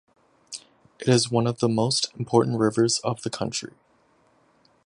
[0.99, 3.73] It is one of the most important rivers of the country.